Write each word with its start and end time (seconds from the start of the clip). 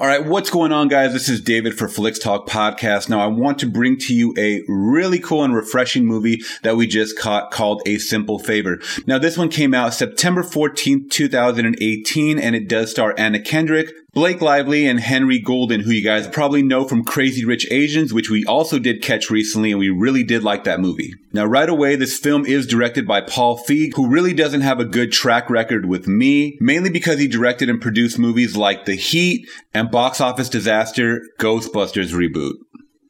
All 0.00 0.06
right, 0.06 0.24
what's 0.24 0.48
going 0.48 0.70
on, 0.70 0.86
guys? 0.86 1.12
This 1.12 1.28
is 1.28 1.40
David 1.40 1.76
for 1.76 1.88
Flix 1.88 2.20
Talk 2.20 2.48
Podcast. 2.48 3.08
Now, 3.08 3.18
I 3.18 3.26
want 3.26 3.58
to 3.58 3.66
bring 3.66 3.96
to 3.98 4.14
you 4.14 4.32
a 4.38 4.62
really 4.68 5.18
cool 5.18 5.42
and 5.42 5.52
refreshing 5.52 6.06
movie 6.06 6.40
that 6.62 6.76
we 6.76 6.86
just 6.86 7.18
caught 7.18 7.50
called 7.50 7.82
A 7.84 7.98
Simple 7.98 8.38
Favor. 8.38 8.78
Now, 9.08 9.18
this 9.18 9.36
one 9.36 9.48
came 9.48 9.74
out 9.74 9.94
September 9.94 10.44
14th, 10.44 11.10
2018, 11.10 12.38
and 12.38 12.54
it 12.54 12.68
does 12.68 12.92
star 12.92 13.12
Anna 13.18 13.40
Kendrick, 13.40 13.90
Blake 14.18 14.42
Lively 14.42 14.88
and 14.88 14.98
Henry 14.98 15.38
Golding, 15.38 15.82
who 15.82 15.92
you 15.92 16.02
guys 16.02 16.26
probably 16.26 16.60
know 16.60 16.84
from 16.84 17.04
Crazy 17.04 17.44
Rich 17.44 17.70
Asians, 17.70 18.12
which 18.12 18.28
we 18.28 18.44
also 18.46 18.80
did 18.80 19.00
catch 19.00 19.30
recently, 19.30 19.70
and 19.70 19.78
we 19.78 19.90
really 19.90 20.24
did 20.24 20.42
like 20.42 20.64
that 20.64 20.80
movie. 20.80 21.14
Now, 21.32 21.44
right 21.44 21.68
away, 21.68 21.94
this 21.94 22.18
film 22.18 22.44
is 22.44 22.66
directed 22.66 23.06
by 23.06 23.20
Paul 23.20 23.62
Feig, 23.64 23.94
who 23.94 24.10
really 24.10 24.34
doesn't 24.34 24.62
have 24.62 24.80
a 24.80 24.84
good 24.84 25.12
track 25.12 25.48
record 25.48 25.86
with 25.86 26.08
me, 26.08 26.58
mainly 26.60 26.90
because 26.90 27.20
he 27.20 27.28
directed 27.28 27.70
and 27.70 27.80
produced 27.80 28.18
movies 28.18 28.56
like 28.56 28.86
The 28.86 28.96
Heat 28.96 29.48
and 29.72 29.88
box 29.88 30.20
office 30.20 30.48
disaster 30.48 31.22
Ghostbusters 31.38 32.12
reboot. 32.12 32.54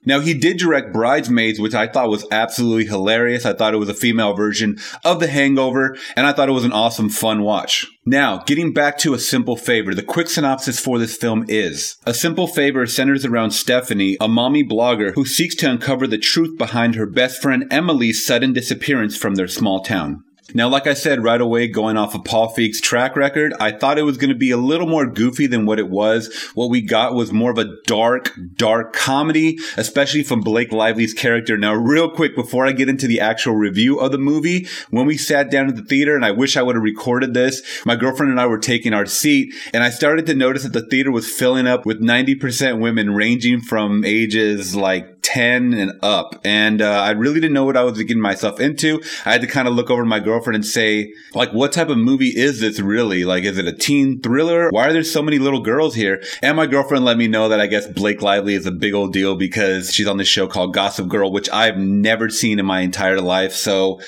Now, 0.08 0.20
he 0.20 0.32
did 0.32 0.56
direct 0.56 0.90
Bridesmaids, 0.90 1.60
which 1.60 1.74
I 1.74 1.86
thought 1.86 2.08
was 2.08 2.24
absolutely 2.30 2.86
hilarious. 2.86 3.44
I 3.44 3.52
thought 3.52 3.74
it 3.74 3.78
was 3.78 3.90
a 3.90 3.94
female 3.94 4.32
version 4.32 4.78
of 5.04 5.20
The 5.20 5.26
Hangover, 5.26 5.98
and 6.16 6.26
I 6.26 6.32
thought 6.32 6.48
it 6.48 6.52
was 6.52 6.64
an 6.64 6.72
awesome, 6.72 7.10
fun 7.10 7.42
watch. 7.42 7.86
Now, 8.06 8.38
getting 8.38 8.72
back 8.72 8.96
to 9.00 9.12
A 9.12 9.18
Simple 9.18 9.54
Favor, 9.54 9.94
the 9.94 10.02
quick 10.02 10.30
synopsis 10.30 10.80
for 10.80 10.98
this 10.98 11.14
film 11.14 11.44
is 11.46 11.98
A 12.06 12.14
Simple 12.14 12.46
Favor 12.46 12.86
centers 12.86 13.26
around 13.26 13.50
Stephanie, 13.50 14.16
a 14.18 14.28
mommy 14.28 14.64
blogger 14.64 15.12
who 15.12 15.26
seeks 15.26 15.54
to 15.56 15.70
uncover 15.70 16.06
the 16.06 16.16
truth 16.16 16.56
behind 16.56 16.94
her 16.94 17.04
best 17.04 17.42
friend 17.42 17.66
Emily's 17.70 18.24
sudden 18.24 18.54
disappearance 18.54 19.14
from 19.14 19.34
their 19.34 19.46
small 19.46 19.80
town. 19.82 20.24
Now, 20.54 20.68
like 20.68 20.86
I 20.86 20.94
said 20.94 21.22
right 21.22 21.40
away, 21.40 21.68
going 21.68 21.98
off 21.98 22.14
of 22.14 22.24
Paul 22.24 22.48
Feig's 22.48 22.80
track 22.80 23.16
record, 23.16 23.52
I 23.60 23.70
thought 23.70 23.98
it 23.98 24.04
was 24.04 24.16
going 24.16 24.30
to 24.30 24.36
be 24.36 24.50
a 24.50 24.56
little 24.56 24.86
more 24.86 25.04
goofy 25.06 25.46
than 25.46 25.66
what 25.66 25.78
it 25.78 25.90
was. 25.90 26.34
What 26.54 26.70
we 26.70 26.80
got 26.80 27.14
was 27.14 27.32
more 27.32 27.50
of 27.50 27.58
a 27.58 27.76
dark, 27.84 28.32
dark 28.54 28.94
comedy, 28.94 29.58
especially 29.76 30.22
from 30.22 30.40
Blake 30.40 30.72
Lively's 30.72 31.12
character. 31.12 31.58
Now, 31.58 31.74
real 31.74 32.10
quick, 32.10 32.34
before 32.34 32.66
I 32.66 32.72
get 32.72 32.88
into 32.88 33.06
the 33.06 33.20
actual 33.20 33.56
review 33.56 34.00
of 34.00 34.10
the 34.10 34.16
movie, 34.16 34.66
when 34.88 35.04
we 35.04 35.18
sat 35.18 35.50
down 35.50 35.68
at 35.68 35.76
the 35.76 35.84
theater, 35.84 36.16
and 36.16 36.24
I 36.24 36.30
wish 36.30 36.56
I 36.56 36.62
would 36.62 36.76
have 36.76 36.82
recorded 36.82 37.34
this, 37.34 37.84
my 37.84 37.94
girlfriend 37.94 38.30
and 38.30 38.40
I 38.40 38.46
were 38.46 38.58
taking 38.58 38.94
our 38.94 39.04
seat, 39.04 39.54
and 39.74 39.84
I 39.84 39.90
started 39.90 40.24
to 40.26 40.34
notice 40.34 40.62
that 40.62 40.72
the 40.72 40.86
theater 40.86 41.12
was 41.12 41.30
filling 41.30 41.66
up 41.66 41.84
with 41.84 42.00
90% 42.00 42.80
women 42.80 43.14
ranging 43.14 43.60
from 43.60 44.02
ages 44.02 44.74
like 44.74 45.17
10 45.28 45.74
and 45.74 45.92
up. 46.02 46.40
And 46.42 46.80
uh, 46.80 47.02
I 47.02 47.10
really 47.10 47.40
didn't 47.40 47.52
know 47.52 47.64
what 47.64 47.76
I 47.76 47.82
was 47.82 47.98
getting 47.98 48.20
myself 48.20 48.60
into. 48.60 49.02
I 49.26 49.32
had 49.32 49.42
to 49.42 49.46
kind 49.46 49.68
of 49.68 49.74
look 49.74 49.90
over 49.90 50.04
my 50.06 50.20
girlfriend 50.20 50.56
and 50.56 50.64
say, 50.64 51.12
like, 51.34 51.52
what 51.52 51.72
type 51.72 51.90
of 51.90 51.98
movie 51.98 52.34
is 52.34 52.60
this 52.60 52.80
really? 52.80 53.24
Like, 53.24 53.44
is 53.44 53.58
it 53.58 53.66
a 53.66 53.72
teen 53.72 54.20
thriller? 54.20 54.70
Why 54.70 54.86
are 54.86 54.92
there 54.92 55.02
so 55.04 55.20
many 55.20 55.38
little 55.38 55.60
girls 55.60 55.94
here? 55.94 56.22
And 56.42 56.56
my 56.56 56.66
girlfriend 56.66 57.04
let 57.04 57.18
me 57.18 57.28
know 57.28 57.50
that 57.50 57.60
I 57.60 57.66
guess 57.66 57.86
Blake 57.86 58.22
Lively 58.22 58.54
is 58.54 58.64
a 58.64 58.70
big 58.70 58.94
old 58.94 59.12
deal 59.12 59.36
because 59.36 59.92
she's 59.92 60.06
on 60.06 60.16
this 60.16 60.28
show 60.28 60.48
called 60.48 60.72
Gossip 60.72 61.08
Girl, 61.08 61.30
which 61.30 61.50
I've 61.50 61.76
never 61.76 62.30
seen 62.30 62.58
in 62.58 62.64
my 62.64 62.80
entire 62.80 63.20
life. 63.20 63.52
So, 63.52 64.00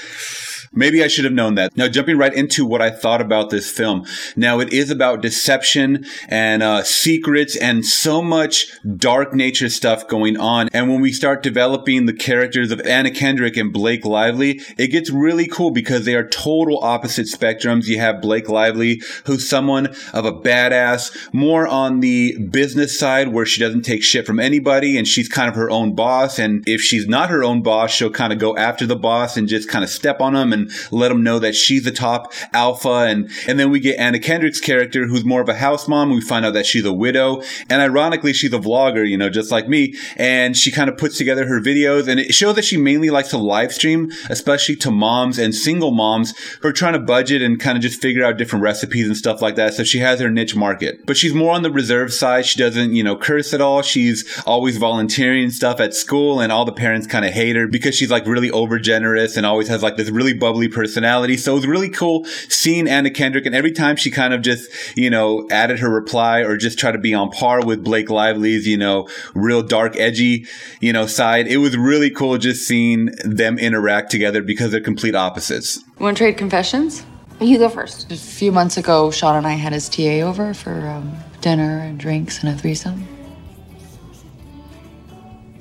Maybe 0.72 1.02
I 1.02 1.08
should 1.08 1.24
have 1.24 1.34
known 1.34 1.56
that. 1.56 1.76
Now, 1.76 1.88
jumping 1.88 2.16
right 2.16 2.32
into 2.32 2.64
what 2.64 2.80
I 2.80 2.90
thought 2.90 3.20
about 3.20 3.50
this 3.50 3.68
film. 3.68 4.06
Now, 4.36 4.60
it 4.60 4.72
is 4.72 4.88
about 4.88 5.20
deception 5.20 6.06
and 6.28 6.62
uh, 6.62 6.84
secrets 6.84 7.56
and 7.56 7.84
so 7.84 8.22
much 8.22 8.68
dark 8.96 9.34
nature 9.34 9.68
stuff 9.68 10.06
going 10.06 10.36
on. 10.36 10.68
And 10.72 10.88
when 10.88 11.00
we 11.00 11.10
start 11.12 11.42
developing 11.42 12.06
the 12.06 12.12
characters 12.12 12.70
of 12.70 12.80
Anna 12.82 13.10
Kendrick 13.10 13.56
and 13.56 13.72
Blake 13.72 14.04
Lively, 14.04 14.60
it 14.78 14.92
gets 14.92 15.10
really 15.10 15.48
cool 15.48 15.72
because 15.72 16.04
they 16.04 16.14
are 16.14 16.28
total 16.28 16.78
opposite 16.84 17.26
spectrums. 17.26 17.86
You 17.86 17.98
have 17.98 18.22
Blake 18.22 18.48
Lively, 18.48 19.02
who's 19.24 19.48
someone 19.48 19.88
of 20.12 20.24
a 20.24 20.32
badass, 20.32 21.34
more 21.34 21.66
on 21.66 21.98
the 21.98 22.38
business 22.38 22.96
side 22.96 23.32
where 23.32 23.44
she 23.44 23.58
doesn't 23.58 23.82
take 23.82 24.04
shit 24.04 24.24
from 24.24 24.38
anybody 24.38 24.96
and 24.96 25.08
she's 25.08 25.28
kind 25.28 25.48
of 25.48 25.56
her 25.56 25.68
own 25.68 25.96
boss. 25.96 26.38
And 26.38 26.62
if 26.68 26.80
she's 26.80 27.08
not 27.08 27.28
her 27.28 27.42
own 27.42 27.60
boss, 27.60 27.90
she'll 27.90 28.08
kind 28.08 28.32
of 28.32 28.38
go 28.38 28.56
after 28.56 28.86
the 28.86 28.94
boss 28.94 29.36
and 29.36 29.48
just 29.48 29.68
kind 29.68 29.82
of 29.82 29.90
step 29.90 30.20
on 30.20 30.36
him 30.36 30.52
and 30.52 30.59
and 30.60 30.92
let 30.92 31.08
them 31.08 31.22
know 31.22 31.38
that 31.38 31.54
she's 31.54 31.84
the 31.84 31.90
top 31.90 32.32
alpha. 32.52 32.88
And, 32.88 33.30
and 33.46 33.58
then 33.58 33.70
we 33.70 33.80
get 33.80 33.98
Anna 33.98 34.18
Kendrick's 34.18 34.60
character, 34.60 35.06
who's 35.06 35.24
more 35.24 35.40
of 35.40 35.48
a 35.48 35.54
house 35.54 35.88
mom. 35.88 36.10
We 36.10 36.20
find 36.20 36.44
out 36.44 36.54
that 36.54 36.66
she's 36.66 36.84
a 36.84 36.92
widow. 36.92 37.42
And 37.68 37.82
ironically, 37.82 38.32
she's 38.32 38.52
a 38.52 38.58
vlogger, 38.58 39.08
you 39.08 39.16
know, 39.16 39.30
just 39.30 39.50
like 39.50 39.68
me. 39.68 39.94
And 40.16 40.56
she 40.56 40.70
kind 40.70 40.90
of 40.90 40.96
puts 40.96 41.18
together 41.18 41.46
her 41.46 41.60
videos 41.60 42.08
and 42.08 42.20
it 42.20 42.34
shows 42.34 42.56
that 42.56 42.64
she 42.64 42.76
mainly 42.76 43.10
likes 43.10 43.28
to 43.30 43.38
live 43.38 43.72
stream, 43.72 44.10
especially 44.28 44.76
to 44.76 44.90
moms 44.90 45.38
and 45.38 45.54
single 45.54 45.90
moms 45.90 46.36
who 46.60 46.68
are 46.68 46.72
trying 46.72 46.92
to 46.92 46.98
budget 46.98 47.42
and 47.42 47.60
kind 47.60 47.76
of 47.76 47.82
just 47.82 48.00
figure 48.00 48.24
out 48.24 48.36
different 48.36 48.62
recipes 48.62 49.06
and 49.06 49.16
stuff 49.16 49.42
like 49.42 49.56
that. 49.56 49.74
So 49.74 49.84
she 49.84 49.98
has 49.98 50.20
her 50.20 50.30
niche 50.30 50.56
market, 50.56 51.06
but 51.06 51.16
she's 51.16 51.34
more 51.34 51.54
on 51.54 51.62
the 51.62 51.70
reserve 51.70 52.12
side. 52.12 52.46
She 52.46 52.58
doesn't, 52.58 52.94
you 52.94 53.02
know, 53.02 53.16
curse 53.16 53.52
at 53.54 53.60
all. 53.60 53.82
She's 53.82 54.40
always 54.46 54.76
volunteering 54.76 55.50
stuff 55.50 55.80
at 55.80 55.94
school 55.94 56.40
and 56.40 56.52
all 56.52 56.64
the 56.64 56.72
parents 56.72 57.06
kind 57.06 57.24
of 57.24 57.32
hate 57.32 57.56
her 57.56 57.66
because 57.66 57.94
she's 57.94 58.10
like 58.10 58.26
really 58.26 58.50
over 58.50 58.78
generous 58.78 59.36
and 59.36 59.46
always 59.46 59.68
has 59.68 59.82
like 59.82 59.96
this 59.96 60.10
really 60.10 60.34
bubbly 60.50 60.68
personality. 60.68 61.36
So 61.36 61.52
it 61.52 61.54
was 61.56 61.66
really 61.66 61.88
cool 61.88 62.24
seeing 62.48 62.88
Anna 62.88 63.08
Kendrick. 63.08 63.46
And 63.46 63.54
every 63.54 63.70
time 63.70 63.94
she 63.94 64.10
kind 64.10 64.34
of 64.34 64.42
just, 64.42 64.68
you 64.96 65.08
know, 65.08 65.46
added 65.48 65.78
her 65.78 65.88
reply 65.88 66.40
or 66.40 66.56
just 66.56 66.76
try 66.76 66.90
to 66.90 66.98
be 66.98 67.14
on 67.14 67.30
par 67.30 67.64
with 67.64 67.84
Blake 67.84 68.10
Lively's, 68.10 68.66
you 68.66 68.76
know, 68.76 69.08
real 69.32 69.62
dark, 69.62 69.96
edgy, 69.96 70.46
you 70.80 70.92
know, 70.92 71.06
side. 71.06 71.46
It 71.46 71.58
was 71.58 71.76
really 71.76 72.10
cool 72.10 72.36
just 72.36 72.66
seeing 72.66 73.10
them 73.24 73.60
interact 73.60 74.10
together 74.10 74.42
because 74.42 74.72
they're 74.72 74.80
complete 74.80 75.14
opposites. 75.14 75.84
Want 76.00 76.16
to 76.16 76.24
trade 76.24 76.36
confessions? 76.36 77.06
You 77.40 77.58
go 77.58 77.68
first. 77.68 78.10
A 78.10 78.16
few 78.16 78.50
months 78.50 78.76
ago, 78.76 79.12
Sean 79.12 79.36
and 79.36 79.46
I 79.46 79.52
had 79.52 79.72
his 79.72 79.88
TA 79.88 80.22
over 80.22 80.52
for 80.52 80.88
um, 80.88 81.16
dinner 81.40 81.78
and 81.78 81.98
drinks 81.98 82.42
and 82.42 82.52
a 82.52 82.58
threesome. 82.58 83.06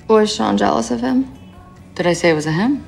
Was 0.08 0.34
Sean 0.34 0.56
jealous 0.58 0.90
of 0.90 1.00
him? 1.00 1.32
Did 1.94 2.08
I 2.08 2.12
say 2.12 2.30
it 2.30 2.34
was 2.34 2.46
a 2.46 2.52
him? 2.52 2.84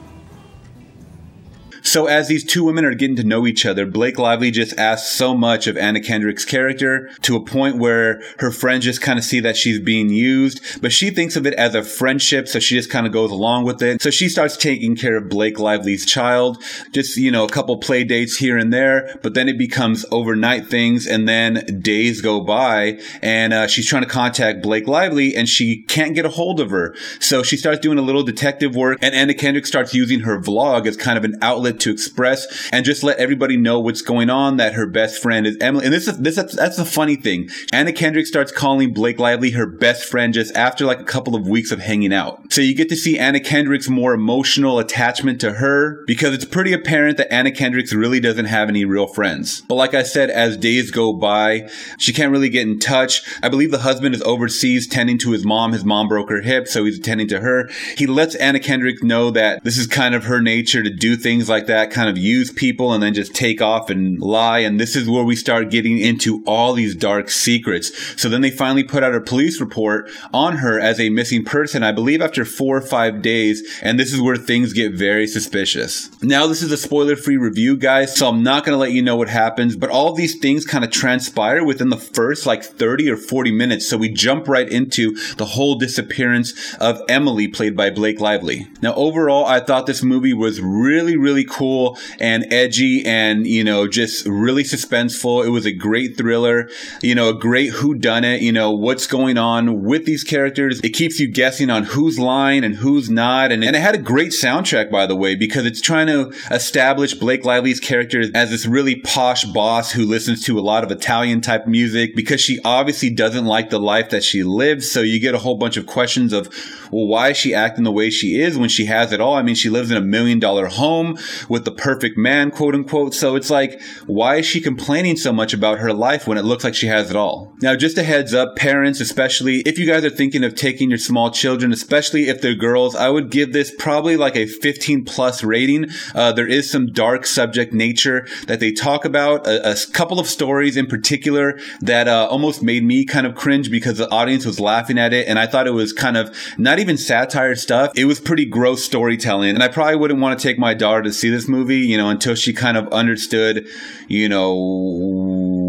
So 1.83 2.07
as 2.07 2.29
these 2.29 2.45
two 2.45 2.65
women 2.65 2.85
are 2.85 2.95
getting 2.95 3.17
to 3.17 3.25
know 3.25 3.47
each 3.47 3.67
other, 3.67 3.87
Blake 3.87 4.19
Lively 4.19 4.51
just 4.51 4.79
asks 4.79 5.11
so 5.11 5.35
much 5.35 5.67
of 5.67 5.77
Anna 5.77 6.01
Kendrick's 6.01 6.45
character 6.45 7.11
to 7.23 7.37
a 7.37 7.45
point 7.45 7.77
where 7.77 8.23
her 8.39 8.51
friends 8.51 8.85
just 8.85 9.01
kind 9.01 9.19
of 9.19 9.25
see 9.25 9.41
that 9.41 9.57
she's 9.57 9.81
being 9.81 10.09
used, 10.09 10.81
but 10.81 10.93
she 10.93 11.11
thinks 11.11 11.37
of 11.37 11.47
it 11.47 11.55
as 11.55 11.75
a 11.75 11.83
friendship, 11.83 12.49
so 12.49 12.59
she 12.59 12.77
just 12.77 12.91
kind 12.91 13.07
of 13.07 13.13
goes 13.13 13.31
along 13.31 13.65
with 13.65 13.83
it. 13.83 14.01
So 14.01 14.11
she 14.11 14.29
starts 14.29 14.57
taking 14.57 14.97
care 14.97 15.17
of 15.17 15.29
Blake 15.29 15.59
Lively's 15.59 16.07
child, 16.07 16.63
just, 16.93 17.17
you 17.17 17.31
know, 17.31 17.45
a 17.45 17.49
couple 17.49 17.77
play 17.79 18.05
dates 18.05 18.37
here 18.37 18.57
and 18.57 18.73
there, 18.73 19.19
but 19.23 19.35
then 19.35 19.49
it 19.49 19.59
becomes 19.59 20.07
overnight 20.11 20.67
things 20.67 21.07
and 21.07 21.29
then 21.29 21.81
days 21.83 22.21
go 22.21 22.41
by 22.41 23.01
and 23.21 23.53
uh, 23.53 23.67
she's 23.67 23.87
trying 23.87 24.03
to 24.03 24.09
contact 24.09 24.63
Blake 24.63 24.87
Lively 24.87 25.35
and 25.35 25.49
she 25.49 25.83
can't 25.83 26.15
get 26.15 26.25
a 26.25 26.31
hold 26.31 26.61
of 26.61 26.71
her. 26.71 26.95
So 27.19 27.43
she 27.43 27.57
starts 27.57 27.81
doing 27.81 27.99
a 27.99 28.03
little 28.03 28.23
detective 28.23 28.77
work 28.77 28.99
and 29.03 29.15
Anna 29.15 29.35
Kendrick 29.35 29.67
starts 29.67 29.95
using 29.95 30.21
her 30.21 30.41
vlog 30.41 30.87
as 30.87 30.97
kind 30.97 31.19
of 31.19 31.25
an 31.25 31.37
outlet 31.43 31.72
to 31.81 31.91
express 31.91 32.69
and 32.73 32.85
just 32.85 33.03
let 33.03 33.19
everybody 33.19 33.57
know 33.57 33.81
what's 33.81 34.03
going 34.03 34.31
on. 34.31 34.57
That 34.57 34.75
her 34.75 34.87
best 34.87 35.23
friend 35.23 35.47
is 35.47 35.57
Emily, 35.61 35.85
and 35.85 35.95
this 35.95 36.09
is 36.09 36.19
this 36.19 36.37
that's 36.37 36.77
the 36.77 36.85
funny 36.85 37.17
thing. 37.17 37.49
Anna 37.73 37.93
Kendrick 37.93 38.27
starts 38.27 38.53
calling 38.53 38.93
Blake 38.93 39.19
Lively 39.19 39.51
her 39.53 39.67
best 39.67 40.05
friend 40.05 40.35
just 40.35 40.55
after 40.57 40.85
like 40.85 41.01
a 41.01 41.05
couple 41.05 41.35
of 41.35 41.49
weeks 41.49 41.71
of 41.71 41.81
hanging 41.81 42.13
out. 42.13 42.53
So 42.53 42.61
you 42.61 42.75
get 42.75 42.89
to 42.91 42.97
see 42.97 43.19
Anna 43.19 43.41
Kendrick's 43.41 43.89
more 43.89 44.15
emotional 44.15 44.79
attachment 44.79 45.41
to 45.41 45.55
her 45.55 46.05
because 46.07 46.35
it's 46.35 46.45
pretty 46.45 46.73
apparent 46.73 47.17
that 47.19 47.33
Anna 47.33 47.51
Kendrick's 47.51 47.93
really 47.93 48.21
doesn't 48.21 48.47
have 48.47 48.69
any 48.69 48.85
real 48.85 49.07
friends. 49.07 49.63
But 49.63 49.77
like 49.77 49.95
I 49.95 50.03
said, 50.03 50.31
as 50.31 50.57
days 50.57 50.91
go 50.91 51.13
by, 51.13 51.69
she 51.99 52.13
can't 52.13 52.33
really 52.33 52.49
get 52.49 52.67
in 52.67 52.79
touch. 52.79 53.23
I 53.43 53.49
believe 53.49 53.71
the 53.71 53.79
husband 53.79 54.15
is 54.15 54.23
overseas 54.23 54.87
tending 54.87 55.19
to 55.19 55.33
his 55.33 55.45
mom. 55.45 55.73
His 55.73 55.85
mom 55.85 56.09
broke 56.09 56.31
her 56.31 56.41
hip, 56.43 56.69
so 56.69 56.85
he's 56.85 56.99
attending 56.99 57.29
to 57.29 57.41
her. 57.41 57.69
He 57.97 58.07
lets 58.07 58.35
Anna 58.37 58.61
Kendrick 58.61 59.03
know 59.03 59.31
that 59.31 59.63
this 59.65 59.79
is 59.79 59.87
kind 59.87 60.15
of 60.15 60.25
her 60.25 60.41
nature 60.41 60.83
to 60.83 60.91
do 60.91 61.17
things 61.17 61.49
like 61.49 61.62
like 61.63 61.69
that 61.69 61.93
kind 61.93 62.09
of 62.09 62.19
use 62.19 62.51
people 62.51 62.93
and 62.93 63.03
then 63.03 63.15
just 63.15 63.35
take 63.35 63.63
off 63.63 63.89
and 63.89 64.21
lie. 64.21 64.59
And 64.59 64.81
this 64.81 64.97
is 64.97 65.09
where 65.09 65.23
we 65.23 65.37
start 65.37 65.71
getting 65.71 65.99
into 65.99 66.43
all 66.45 66.73
these 66.73 66.95
dark 66.95 67.31
secrets. 67.31 67.93
So 68.21 68.29
then 68.29 68.41
they 68.41 68.51
finally 68.51 68.83
put 68.83 69.05
out 69.05 69.15
a 69.15 69.21
police 69.21 69.61
report 69.61 70.11
on 70.35 70.57
her 70.57 70.81
as 70.81 70.99
a 70.99 71.11
missing 71.11 71.45
person, 71.45 71.83
I 71.83 71.93
believe 71.93 72.21
after 72.21 72.45
four 72.45 72.77
or 72.77 72.81
five 72.81 73.23
days. 73.23 73.63
And 73.83 73.99
this 73.99 74.13
is 74.13 74.21
where 74.21 74.37
things 74.37 74.73
get 74.73 74.93
very 74.93 75.27
suspicious. 75.27 76.11
Now, 76.23 76.47
this 76.47 76.63
is 76.63 76.73
a 76.73 76.77
spoiler 76.77 77.17
free 77.17 77.37
review, 77.37 77.77
guys. 77.77 78.17
So 78.17 78.29
I'm 78.29 78.43
not 78.43 78.65
going 78.65 78.75
to 78.75 78.81
let 78.81 78.93
you 78.93 79.03
know 79.03 79.17
what 79.17 79.29
happens, 79.29 79.77
but 79.77 79.91
all 79.91 80.15
these 80.15 80.39
things 80.39 80.67
kind 80.67 80.85
of 80.85 80.91
transpire 80.91 81.65
within 81.65 81.91
the 81.91 81.97
first 81.97 82.45
like 82.45 82.65
30 82.65 83.09
or 83.09 83.17
40 83.17 83.53
minutes. 83.53 83.87
So 83.87 83.97
we 83.97 84.09
jump 84.09 84.49
right 84.49 84.69
into 84.69 85.15
the 85.37 85.45
whole 85.45 85.77
disappearance 85.77 86.75
of 86.81 87.01
Emily, 87.09 87.47
played 87.47 87.77
by 87.77 87.91
Blake 87.91 88.21
Lively. 88.21 88.67
Now, 88.81 88.95
overall, 88.95 89.47
I 89.47 89.61
thought 89.61 89.87
this 89.87 90.03
movie 90.03 90.35
was 90.35 90.61
really, 90.61 91.17
really 91.17 91.45
cool 91.53 91.99
and 92.19 92.51
edgy 92.53 93.05
and, 93.05 93.47
you 93.47 93.63
know, 93.63 93.87
just 93.87 94.27
really 94.27 94.65
suspenseful. 94.65 95.45
It 95.45 95.51
was 95.51 95.67
a 95.67 95.73
great 95.73 96.17
thriller, 96.17 96.69
you 97.03 97.15
know, 97.15 97.29
a 97.29 97.35
great 97.35 97.71
who 97.71 97.95
done 97.95 98.25
it, 98.25 98.43
you 98.43 98.53
know, 98.53 98.71
what's 98.71 99.07
going 99.07 99.39
on 99.39 99.83
with 99.85 100.07
these 100.07 100.25
characters. 100.25 100.81
It 100.83 100.91
keeps 100.91 101.21
you 101.21 101.29
guessing 101.29 101.71
on 101.71 101.85
who's 101.85 102.19
lying 102.19 102.65
and 102.65 102.75
who's 102.75 103.11
not. 103.11 103.53
And, 103.53 103.63
and 103.63 103.77
it 103.77 103.81
had 103.81 103.95
a 103.95 103.99
great 103.99 104.31
soundtrack, 104.31 104.91
by 104.91 105.07
the 105.07 105.17
way, 105.17 105.35
because 105.35 105.67
it's 105.67 105.81
trying 105.81 106.07
to 106.07 106.33
establish 106.51 107.15
Blake 107.15 107.45
Lively's 107.45 107.81
character 107.81 108.25
as 108.35 108.51
this 108.51 108.67
really 108.67 108.97
posh 108.97 109.45
boss 109.45 109.93
who 109.93 110.05
listens 110.05 110.45
to 110.45 110.59
a 110.59 110.61
lot 110.61 110.85
of 110.85 110.91
Italian 110.91 111.41
type 111.41 111.67
music 111.67 112.17
because 112.17 112.41
she 112.41 112.59
obviously 112.65 113.11
doesn't 113.11 113.45
like 113.45 113.71
the 113.71 113.79
life 113.81 114.11
that 114.11 114.25
she 114.25 114.43
lives. 114.43 114.91
So 114.91 115.01
you 115.01 115.21
get 115.21 115.35
a 115.35 115.39
whole 115.39 115.57
bunch 115.57 115.77
of 115.77 115.87
questions 115.87 116.33
of, 116.33 116.49
well, 116.91 117.07
why 117.07 117.31
is 117.31 117.37
she 117.37 117.55
acting 117.55 117.85
the 117.85 117.93
way 117.93 118.11
she 118.11 118.41
is 118.41 118.57
when 118.57 118.69
she 118.69 118.87
has 118.87 119.13
it 119.13 119.21
all? 119.21 119.35
I 119.35 119.43
mean, 119.43 119.55
she 119.55 119.71
lives 119.71 119.91
in 119.91 119.97
a 119.97 120.01
million 120.01 120.39
dollar 120.39 120.67
home 120.67 121.19
with 121.49 121.65
the 121.65 121.71
perfect 121.71 122.17
man, 122.17 122.51
quote 122.51 122.75
unquote. 122.75 123.15
So 123.15 123.37
it's 123.37 123.51
like, 123.51 123.81
why 124.07 124.37
is 124.37 124.47
she 124.47 124.61
complaining 124.61 125.17
so 125.17 125.33
much 125.33 125.53
about 125.53 125.79
her 125.79 125.93
life 125.93 126.27
when 126.27 126.39
it 126.39 126.45
looks 126.45 126.65
like 126.65 126.75
she 126.75 126.87
has 126.87 127.11
it 127.11 127.17
all? 127.17 127.53
Now, 127.61 127.77
just 127.77 127.99
a 127.99 128.03
heads 128.03 128.35
up, 128.35 128.57
parents, 128.57 129.01
especially 129.01 129.61
if 129.61 129.79
you 129.79 129.87
guys 129.87 130.05
are 130.05 130.11
thinking 130.11 130.45
of 130.45 130.55
taking 130.55 130.89
your 130.89 130.99
small 130.99 131.31
children, 131.31 131.73
especially 131.73 132.29
if 132.29 132.41
they're 132.41 132.55
girls, 132.55 132.95
I 132.95 133.09
would 133.09 133.31
give 133.31 133.53
this 133.53 133.73
probably 133.79 134.17
like 134.17 134.37
a 134.37 134.47
15 134.47 135.05
plus 135.05 135.43
rating. 135.43 135.89
Uh, 136.15 136.33
there 136.33 136.47
is 136.47 136.71
some 136.71 136.87
dark 136.87 137.27
subject 137.27 137.73
nature 137.73 138.27
that 138.47 138.61
they 138.61 138.73
talk 138.73 139.05
about, 139.05 139.47
a, 139.47 139.73
a 139.73 139.77
couple 139.93 140.19
of 140.19 140.27
stories 140.27 140.77
in 140.77 140.87
particular 140.87 141.59
that 141.81 142.09
uh, 142.09 142.27
almost 142.31 142.63
made 142.63 142.85
me 142.85 143.05
kind 143.05 143.27
of 143.27 143.35
cringe 143.35 143.71
because 143.71 143.99
the 143.99 144.11
audience 144.11 144.45
was 144.45 144.61
laughing 144.61 144.99
at 144.99 145.13
it. 145.13 145.27
And 145.29 145.39
I 145.39 145.47
thought 145.47 145.67
it 145.67 145.73
was 145.73 145.93
kind 145.93 146.17
of 146.17 146.37
not 146.59 146.79
even 146.79 146.97
satire 146.97 147.55
stuff. 147.55 147.93
It 147.97 148.07
was 148.07 148.21
pretty 148.21 148.45
gross 148.45 148.85
storytelling. 148.85 149.51
And 149.51 149.63
I 149.63 149.69
probably 149.69 149.97
wouldn't 149.97 150.21
want 150.21 150.39
to 150.39 150.43
take 150.43 150.59
my 150.59 150.75
daughter 150.75 151.03
to 151.03 151.13
see 151.23 151.31
this 151.31 151.49
movie, 151.49 151.79
you 151.79 151.97
know, 151.97 152.11
until 152.11 152.35
she 152.35 152.53
kind 152.53 152.77
of 152.77 152.89
understood, 152.89 153.67
you 154.09 154.29
know, 154.29 154.53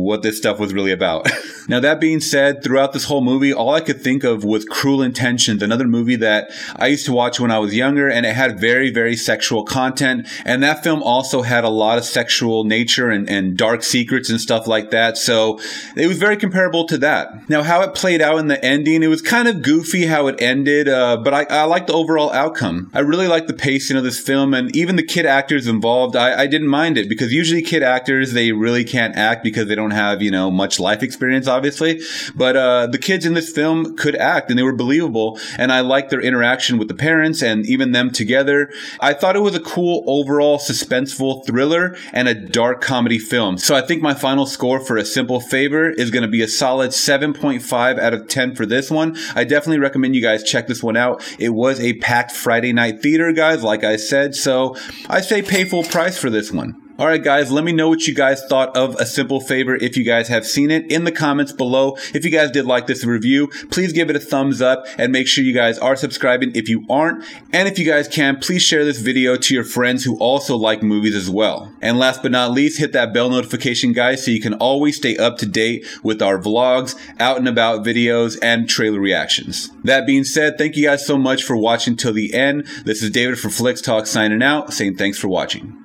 what 0.04 0.22
this 0.22 0.38
stuff 0.38 0.60
was 0.60 0.74
really 0.74 0.92
about. 0.92 1.30
now, 1.68 1.80
that 1.80 2.00
being 2.00 2.20
said, 2.20 2.64
throughout 2.64 2.94
this 2.94 3.06
whole 3.06 3.22
movie, 3.22 3.54
all 3.54 3.74
I 3.74 3.82
could 3.82 4.02
think 4.02 4.24
of 4.24 4.44
was 4.44 4.66
Cruel 4.66 5.02
Intentions, 5.02 5.64
another 5.64 5.88
movie 5.88 6.16
that 6.18 6.52
I 6.76 6.88
used 6.88 7.06
to 7.06 7.14
watch 7.14 7.40
when 7.40 7.52
I 7.52 7.60
was 7.60 7.76
younger, 7.76 8.10
and 8.10 8.26
it 8.26 8.36
had 8.36 8.60
very, 8.60 8.92
very 8.92 9.16
sexual 9.16 9.64
content. 9.64 10.28
And 10.46 10.62
that 10.64 10.84
film 10.84 11.02
also 11.02 11.42
had 11.42 11.64
a 11.64 11.70
lot 11.70 11.98
of 11.98 12.06
sexual 12.06 12.64
nature 12.64 13.10
and, 13.10 13.30
and 13.30 13.58
dark 13.58 13.84
secrets 13.84 14.30
and 14.30 14.40
stuff 14.40 14.68
like 14.68 14.92
that. 14.92 15.18
So 15.18 15.60
it 15.96 16.08
was 16.08 16.18
very 16.18 16.38
comparable 16.38 16.86
to 16.88 16.98
that. 17.00 17.50
Now, 17.50 17.64
how 17.64 17.82
it 17.82 17.94
played 17.96 18.22
out 18.22 18.38
in 18.38 18.48
the 18.48 18.64
ending, 18.64 19.04
it 19.04 19.08
was 19.08 19.22
kind 19.22 19.48
of 19.48 19.62
goofy 19.62 20.06
how 20.06 20.28
it 20.28 20.42
ended, 20.42 20.88
uh, 20.88 21.18
but 21.18 21.34
I, 21.34 21.46
I 21.50 21.64
like 21.64 21.88
the 21.88 21.94
overall 21.94 22.32
outcome. 22.32 22.92
I 22.94 23.00
really 23.00 23.28
like 23.28 23.48
the 23.48 23.54
pacing 23.54 23.98
of 23.98 24.04
this 24.04 24.20
film, 24.20 24.54
and 24.54 24.76
even 24.76 24.96
the 24.96 25.04
kid 25.04 25.26
actors 25.26 25.68
involved, 25.68 26.16
I, 26.16 26.42
I 26.42 26.48
didn't 26.48 26.68
mind 26.68 26.98
it 26.98 27.08
because 27.10 27.32
usually 27.34 27.62
kid 27.62 27.84
actors, 27.84 28.34
they 28.34 28.52
really 28.52 28.84
can't 28.84 29.16
act 29.16 29.44
because 29.44 29.68
they 29.68 29.76
don't 29.76 29.92
have, 29.94 30.22
you 30.22 30.32
know, 30.32 30.52
much 30.52 30.80
life 30.80 31.04
experience, 31.04 31.48
obviously. 31.48 32.02
But 32.36 32.56
uh, 32.56 32.88
the 32.88 32.98
kids 32.98 33.26
in 33.26 33.34
this 33.34 33.52
film 33.52 33.96
could 33.96 34.16
act 34.16 34.50
and 34.50 34.58
they 34.58 34.64
were 34.64 34.76
believable. 34.76 35.40
And 35.58 35.72
I 35.72 35.82
liked 35.82 36.10
their 36.10 36.22
interaction 36.22 36.78
with 36.78 36.88
the 36.88 36.94
parents 36.94 37.42
and 37.42 37.66
even 37.66 37.92
them 37.92 38.12
together. 38.12 38.70
I 39.00 39.14
thought 39.14 39.36
it 39.36 39.42
was 39.42 39.56
a 39.56 39.60
cool 39.60 40.04
overall 40.08 40.58
suspenseful 40.58 41.46
thriller 41.46 41.96
and 42.12 42.28
a 42.28 42.34
dark 42.34 42.82
comedy 42.82 43.20
film. 43.20 43.58
So 43.58 43.76
I 43.76 43.82
think 43.82 44.02
my 44.02 44.14
final 44.14 44.46
score 44.46 44.80
for 44.80 44.98
A 44.98 45.06
Simple 45.06 45.40
Favor 45.40 45.90
is 45.90 46.12
going 46.12 46.24
to 46.24 46.30
be 46.30 46.42
a 46.42 46.48
solid 46.48 46.92
7.5 46.92 48.00
out 48.00 48.14
of 48.14 48.28
10 48.28 48.56
for 48.56 48.66
this 48.66 48.90
one. 48.90 49.18
I 49.36 49.44
definitely 49.44 49.80
recommend 49.80 50.16
you 50.16 50.22
guys 50.22 50.44
check 50.44 50.68
this 50.68 50.84
one 50.84 50.98
out. 50.98 51.24
It 51.40 51.50
was 51.50 51.80
a 51.80 51.94
packed 51.94 52.32
Friday 52.32 52.74
night 52.74 53.02
theater, 53.02 53.32
guys, 53.32 53.64
like 53.64 53.84
I 53.84 53.96
said. 53.96 54.36
So 54.36 54.76
I 55.10 55.22
say 55.22 55.42
pay 55.42 55.66
full 55.66 55.84
price 55.84 56.18
for 56.18 56.30
this 56.30 56.52
one. 56.52 56.83
All 57.04 57.10
right, 57.10 57.22
guys, 57.22 57.52
let 57.52 57.66
me 57.66 57.74
know 57.74 57.90
what 57.90 58.08
you 58.08 58.16
guys 58.16 58.46
thought 58.46 58.78
of 58.78 58.96
A 58.96 59.06
Simple 59.06 59.42
Favor 59.42 59.76
if 59.76 59.98
you 59.98 60.06
guys 60.06 60.30
have 60.30 60.48
seen 60.48 60.72
it 60.72 60.90
in 60.90 61.04
the 61.04 61.12
comments 61.12 61.52
below. 61.52 61.98
If 62.14 62.24
you 62.24 62.32
guys 62.32 62.50
did 62.50 62.66
like 62.66 62.88
this 62.88 63.04
review, 63.04 63.50
please 63.72 63.92
give 63.92 64.10
it 64.10 64.16
a 64.16 64.22
thumbs 64.22 64.62
up 64.62 64.86
and 64.98 65.12
make 65.12 65.28
sure 65.28 65.44
you 65.44 65.54
guys 65.54 65.78
are 65.78 65.98
subscribing 65.98 66.56
if 66.56 66.70
you 66.70 66.86
aren't. 66.90 67.26
And 67.52 67.68
if 67.68 67.78
you 67.78 67.84
guys 67.84 68.08
can, 68.08 68.38
please 68.38 68.62
share 68.62 68.86
this 68.86 69.02
video 69.02 69.36
to 69.36 69.54
your 69.54 69.66
friends 69.66 70.06
who 70.06 70.18
also 70.20 70.56
like 70.56 70.82
movies 70.82 71.14
as 71.14 71.30
well. 71.30 71.70
And 71.82 72.00
last 72.00 72.22
but 72.22 72.32
not 72.32 72.52
least, 72.52 72.80
hit 72.80 72.94
that 72.94 73.14
bell 73.14 73.30
notification, 73.30 73.92
guys, 73.92 74.24
so 74.24 74.32
you 74.32 74.40
can 74.40 74.54
always 74.54 74.96
stay 74.96 75.18
up 75.18 75.38
to 75.40 75.46
date 75.46 75.86
with 76.04 76.22
our 76.22 76.40
vlogs, 76.40 76.96
out 77.20 77.36
and 77.36 77.50
about 77.50 77.86
videos, 77.86 78.40
and 78.42 78.70
trailer 78.70 79.02
reactions. 79.02 79.72
That 79.84 80.08
being 80.08 80.24
said, 80.24 80.58
thank 80.58 80.78
you 80.78 80.86
guys 80.86 81.06
so 81.06 81.18
much 81.18 81.44
for 81.44 81.58
watching 81.58 81.98
till 81.98 82.14
the 82.14 82.34
end. 82.34 82.66
This 82.86 83.04
is 83.04 83.10
David 83.10 83.40
for 83.40 83.50
Flix 83.50 83.82
Talk 83.82 84.08
signing 84.08 84.42
out, 84.42 84.72
saying 84.72 84.96
thanks 84.96 85.20
for 85.20 85.28
watching. 85.28 85.83